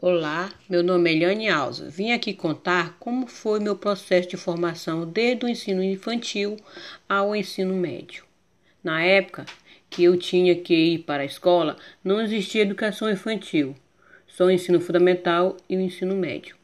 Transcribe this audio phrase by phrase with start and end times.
[0.00, 1.90] Olá, meu nome é Eliane Alza.
[1.90, 6.56] Vim aqui contar como foi meu processo de formação desde o ensino infantil
[7.08, 8.22] ao ensino médio.
[8.80, 9.44] Na época
[9.90, 13.74] que eu tinha que ir para a escola, não existia educação infantil,
[14.28, 16.54] só o ensino fundamental e o ensino médio.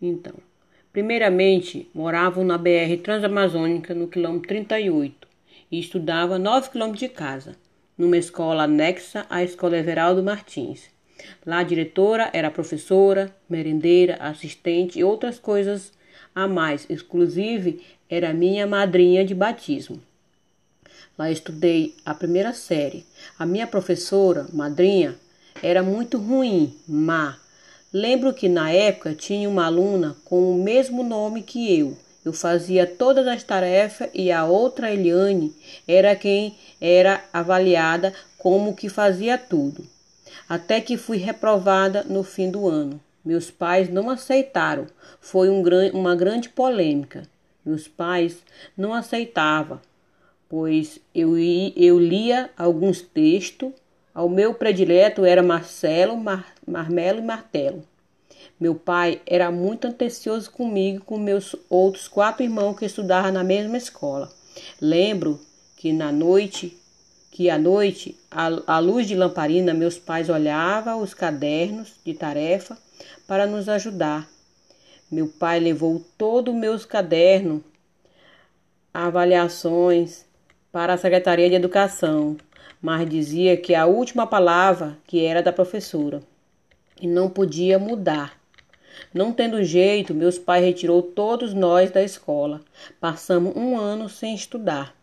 [0.00, 0.36] Então,
[0.94, 5.28] primeiramente, moravam na BR Transamazônica, no quilômetro 38,
[5.70, 7.54] e estudava 9 quilômetros de casa,
[7.98, 10.90] numa escola anexa à Escola Everaldo Martins.
[11.44, 15.92] Lá a diretora era professora, merendeira, assistente e outras coisas
[16.34, 16.86] a mais.
[16.88, 20.00] Exclusive, era minha madrinha de batismo.
[21.18, 23.04] Lá estudei a primeira série.
[23.38, 25.16] A minha professora, madrinha,
[25.62, 27.38] era muito ruim, má.
[27.92, 31.96] Lembro que na época tinha uma aluna com o mesmo nome que eu.
[32.24, 35.54] Eu fazia todas as tarefas e a outra Eliane
[35.86, 39.91] era quem era avaliada como que fazia tudo
[40.52, 43.00] até que fui reprovada no fim do ano.
[43.24, 44.86] Meus pais não aceitaram.
[45.18, 47.22] Foi um gran uma grande polêmica.
[47.64, 48.42] Meus pais
[48.76, 49.80] não aceitavam,
[50.50, 53.72] pois eu, eu lia alguns textos.
[54.14, 57.82] O meu predileto era Marcelo, Mar Marmelo e Martelo.
[58.60, 63.42] Meu pai era muito atencioso comigo e com meus outros quatro irmãos que estudavam na
[63.42, 64.30] mesma escola.
[64.78, 65.40] Lembro
[65.78, 66.78] que na noite
[67.32, 72.76] que à noite, à, luz de lamparina, meus pais olhavam os cadernos de tarefa
[73.26, 74.28] para nos ajudar.
[75.10, 77.62] Meu pai levou todos os meus cadernos,
[78.92, 80.26] avaliações
[80.70, 82.36] para a Secretaria de Educação,
[82.82, 86.20] mas dizia que a última palavra que era da professora
[87.00, 88.38] e não podia mudar.
[89.12, 92.60] Não tendo jeito, meus pais retirou todos nós da escola.
[93.00, 94.94] Passamos um ano sem estudar.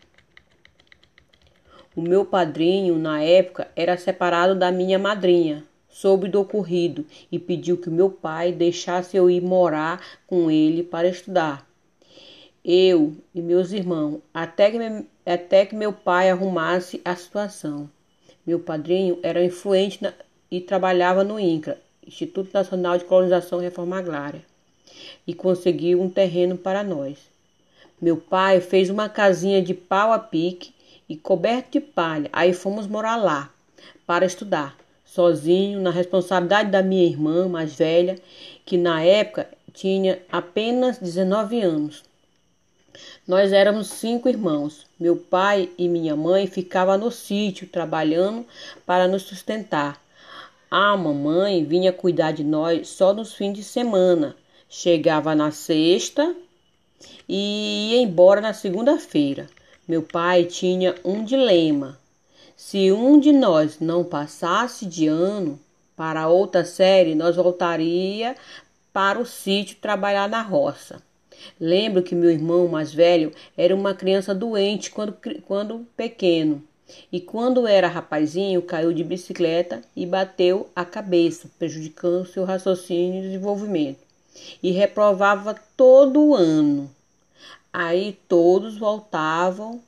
[1.95, 5.63] O meu padrinho, na época, era separado da minha madrinha.
[5.89, 11.09] Soube do ocorrido e pediu que meu pai deixasse eu ir morar com ele para
[11.09, 11.67] estudar.
[12.63, 14.77] Eu e meus irmãos, até que,
[15.25, 17.89] até que meu pai arrumasse a situação.
[18.45, 20.13] Meu padrinho era influente na,
[20.51, 24.43] e trabalhava no INCRA, Instituto Nacional de Colonização e Reforma Agrária,
[25.25, 27.17] e conseguiu um terreno para nós.
[28.01, 30.71] Meu pai fez uma casinha de pau a pique
[31.09, 32.29] e coberto de palha.
[32.31, 33.51] Aí fomos morar lá
[34.05, 38.17] para estudar, sozinho, na responsabilidade da minha irmã mais velha,
[38.63, 42.03] que na época tinha apenas 19 anos.
[43.27, 44.85] Nós éramos cinco irmãos.
[44.99, 48.45] Meu pai e minha mãe ficavam no sítio trabalhando
[48.85, 50.01] para nos sustentar.
[50.69, 54.35] A mamãe vinha cuidar de nós só nos fins de semana.
[54.69, 56.35] Chegava na sexta
[57.27, 59.47] e ia embora na segunda-feira.
[59.89, 61.97] Meu pai tinha um dilema.
[62.55, 65.59] Se um de nós não passasse de ano
[65.95, 68.35] para outra série, nós voltaria
[68.93, 71.01] para o sítio trabalhar na roça.
[71.59, 75.17] Lembro que meu irmão mais velho era uma criança doente quando,
[75.47, 76.61] quando pequeno.
[77.11, 83.27] E quando era rapazinho, caiu de bicicleta e bateu a cabeça, prejudicando seu raciocínio e
[83.27, 84.01] desenvolvimento.
[84.61, 86.91] E reprovava todo ano.
[87.71, 89.81] Aí todos voltavam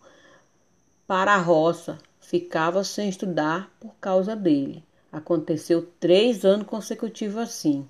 [1.08, 4.84] para a roça, ficava sem estudar por causa dele.
[5.12, 7.88] Aconteceu três anos consecutivos assim.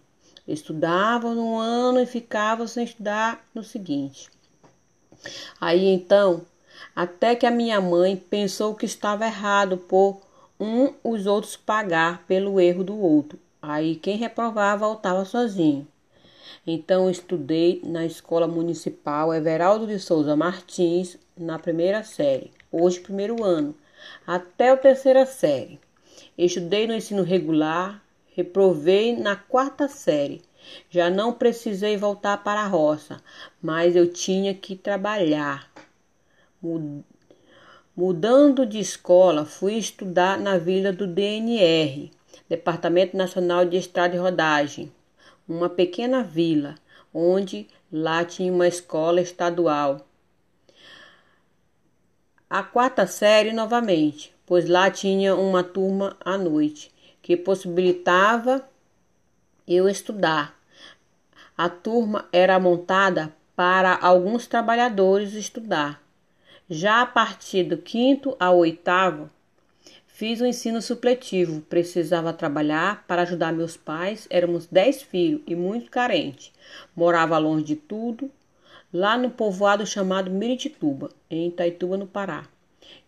[0.48, 4.30] Estudava no ano e ficava sem estudar no seguinte.
[5.60, 6.46] Aí então,
[6.96, 10.22] até que a minha mãe pensou que estava errado por
[10.60, 13.38] um os outros pagar pelo erro do outro.
[13.62, 15.88] Aí quem reprovava voltava sozinho.
[16.66, 23.74] Então estudei na Escola Municipal Everaldo de Souza Martins, na primeira série, hoje primeiro ano,
[24.28, 25.80] até a terceira série.
[26.38, 28.04] Estudei no ensino regular,
[28.36, 30.44] reprovei na quarta série.
[30.88, 33.20] Já não precisei voltar para a roça,
[33.60, 35.68] mas eu tinha que trabalhar.
[37.98, 42.12] Mudando de escola, fui estudar na vila do DNR,
[42.48, 44.92] Departamento Nacional de Estrada e Rodagem,
[45.52, 46.76] uma pequena vila,
[47.14, 50.08] onde lá tinha uma escola estadual.
[52.50, 58.66] A quarta série novamente, pois lá tinha uma turma à noite, que possibilitava
[59.68, 60.58] eu estudar.
[61.58, 66.02] A turma era montada para alguns trabalhadores estudar.
[66.70, 69.30] Já a partir do quinto ao oitavo,
[70.22, 74.28] Fiz o ensino supletivo, precisava trabalhar para ajudar meus pais.
[74.30, 76.52] Éramos dez filhos e muito carentes.
[76.96, 78.30] Morava longe de tudo,
[78.94, 82.46] lá no povoado chamado Miritituba, em Itaituba, no Pará.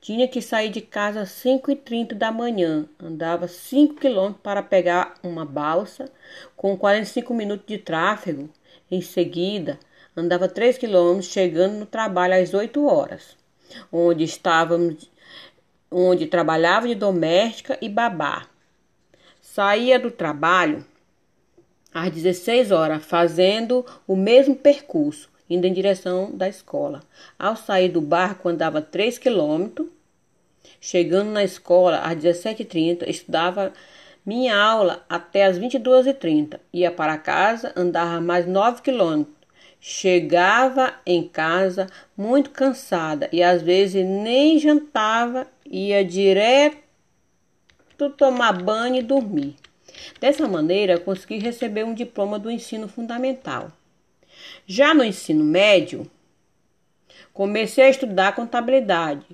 [0.01, 2.87] Tinha que sair de casa às 5h30 da manhã.
[2.99, 6.11] Andava 5 quilômetros para pegar uma balsa,
[6.57, 8.49] com 45 minutos de tráfego.
[8.89, 9.77] Em seguida,
[10.17, 13.37] andava 3 quilômetros, chegando no trabalho às 8 horas,
[13.91, 15.12] onde estávamos,
[15.93, 18.47] onde trabalhava de doméstica e babá.
[19.41, 20.85] Saía do trabalho
[21.93, 27.03] às 16 horas, fazendo o mesmo percurso, indo em direção da escola.
[27.37, 29.87] Ao sair do barco, andava 3 quilômetros.
[30.81, 33.71] Chegando na escola às 17h30, estudava
[34.25, 36.59] minha aula até às 22h30.
[36.73, 39.42] Ia para casa, andava mais 9 quilômetros.
[39.85, 46.77] Chegava em casa muito cansada e às vezes nem jantava, ia direto
[48.17, 49.57] tomar banho e dormir.
[50.21, 53.73] Dessa maneira, consegui receber um diploma do ensino fundamental.
[54.65, 56.09] Já no ensino médio,
[57.33, 59.25] comecei a estudar contabilidade,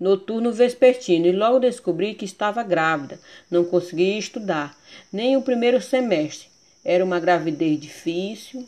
[0.00, 3.20] noturno vespertino, e logo descobri que estava grávida.
[3.50, 4.74] Não conseguia estudar,
[5.12, 6.48] nem o primeiro semestre.
[6.82, 8.66] Era uma gravidez difícil.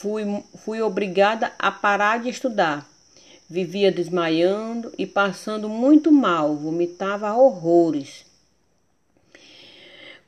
[0.00, 0.22] Fui,
[0.54, 2.88] fui obrigada a parar de estudar.
[3.50, 8.24] Vivia desmaiando e passando muito mal, vomitava horrores.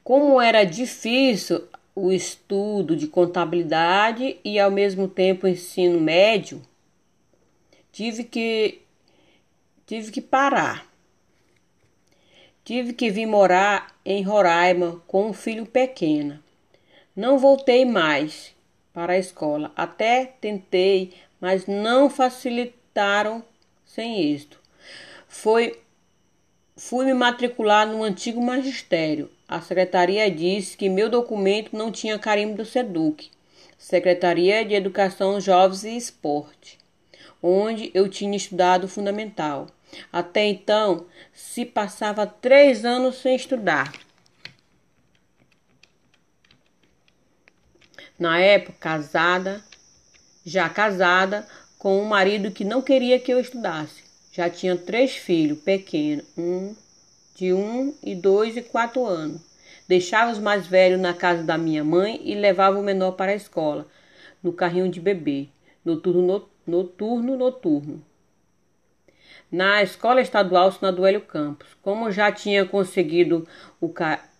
[0.03, 6.61] Como era difícil o estudo de contabilidade e ao mesmo tempo ensino médio,
[7.93, 8.81] tive que
[9.87, 10.85] tive que parar.
[12.65, 16.43] Tive que vir morar em Roraima com um filho pequeno.
[17.15, 18.53] Não voltei mais
[18.93, 19.73] para a escola.
[19.77, 23.43] Até tentei, mas não facilitaram
[23.85, 24.59] sem êxito.
[25.29, 25.81] Foi
[26.77, 29.31] fui me matricular no antigo magistério.
[29.47, 33.31] A secretaria disse que meu documento não tinha carimbo do SEDUC,
[33.77, 36.79] Secretaria de Educação, Jovens e Esporte,
[37.43, 39.67] onde eu tinha estudado fundamental.
[40.13, 43.93] Até então, se passava três anos sem estudar.
[48.21, 49.65] Na época, casada,
[50.45, 54.05] já casada, com um marido que não queria que eu estudasse.
[54.31, 56.77] Já tinha três filhos pequenos, um
[57.35, 59.41] de um e dois e quatro anos.
[59.89, 63.35] Deixava os mais velhos na casa da minha mãe e levava o menor para a
[63.35, 63.89] escola,
[64.43, 65.49] no carrinho de bebê,
[65.83, 68.05] noturno, noturno, noturno.
[69.51, 73.49] Na escola estadual Sinaduélio Campos, como já tinha conseguido
[73.81, 73.91] o,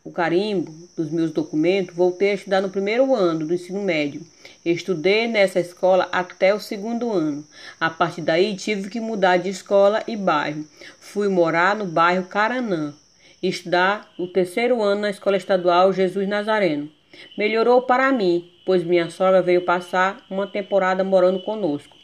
[0.03, 4.23] o carimbo dos meus documentos, voltei a estudar no primeiro ano do ensino médio.
[4.65, 7.45] Estudei nessa escola até o segundo ano.
[7.79, 10.65] A partir daí tive que mudar de escola e bairro.
[10.99, 12.95] Fui morar no bairro Caranã,
[13.43, 16.91] estudar o terceiro ano na escola estadual Jesus Nazareno.
[17.37, 21.97] Melhorou para mim, pois minha sogra veio passar uma temporada morando conosco.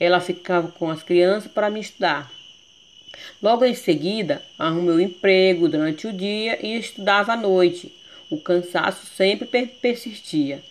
[0.00, 2.30] Ela ficava com as crianças para me estudar.
[3.42, 7.92] Logo em seguida, arrumei um emprego durante o dia e estudava à noite.
[8.30, 9.46] O cansaço sempre
[9.80, 10.62] persistia.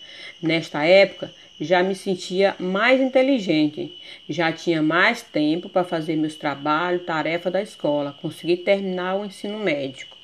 [0.42, 3.96] Nesta época, já me sentia mais inteligente,
[4.28, 9.58] já tinha mais tempo para fazer meus trabalhos, tarefa da escola, consegui terminar o ensino
[9.58, 10.16] médico.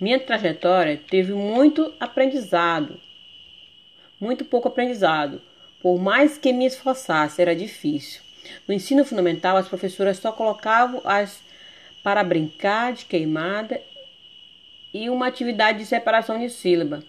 [0.00, 2.98] Minha trajetória teve muito aprendizado,
[4.18, 5.42] muito pouco aprendizado.
[5.82, 8.22] Por mais que me esforçasse, era difícil.
[8.66, 11.40] No ensino fundamental, as professoras só colocavam as
[12.02, 13.80] para brincar de queimada
[14.92, 17.02] e uma atividade de separação de sílaba.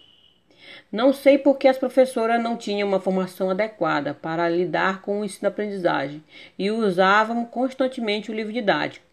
[0.92, 5.26] Não sei por que as professoras não tinham uma formação adequada para lidar com o
[5.26, 6.24] ensino-aprendizagem
[6.60, 9.06] e usavam constantemente o livro didático.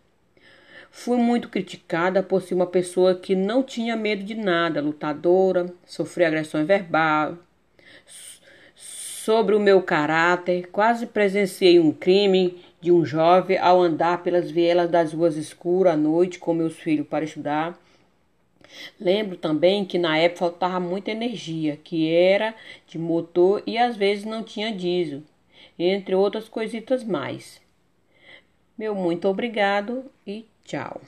[0.91, 6.25] Fui muito criticada por ser uma pessoa que não tinha medo de nada, lutadora, sofri
[6.25, 7.37] agressão verbal,
[9.29, 14.91] sobre o meu caráter, quase presenciei um crime de um jovem ao andar pelas vielas
[14.91, 17.79] das ruas escuras à noite com meus filhos para estudar.
[18.99, 22.55] Lembro também que na época faltava muita energia, que era
[22.87, 25.21] de motor e às vezes não tinha diesel,
[25.79, 27.61] entre outras coisitas mais.
[28.79, 31.03] Meu muito obrigado e tchau.